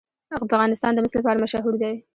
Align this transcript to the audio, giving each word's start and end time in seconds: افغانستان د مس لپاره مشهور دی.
افغانستان 0.39 0.91
د 0.93 0.99
مس 1.03 1.13
لپاره 1.19 1.41
مشهور 1.43 1.73
دی. 1.81 1.93